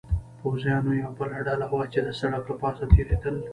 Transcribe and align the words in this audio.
پوځیانو 0.41 0.91
یوه 1.01 1.13
بله 1.19 1.37
ډله 1.47 1.65
وه، 1.71 1.81
چې 1.93 1.99
د 2.03 2.09
سړک 2.19 2.43
له 2.49 2.55
پاسه 2.61 2.83
تېرېدل. 2.93 3.35